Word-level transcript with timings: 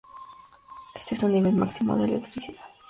Este 0.95 1.13
es 1.13 1.19
su 1.21 1.29
nivel 1.29 1.55
máximo 1.55 1.95
de 1.95 2.05
electricidad. 2.05 2.65